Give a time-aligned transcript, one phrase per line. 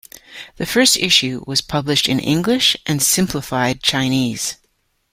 [0.55, 4.55] The first issue was published in English and Simplified Chinese.